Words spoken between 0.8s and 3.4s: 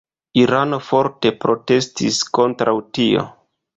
forte protestis kontraŭ tio.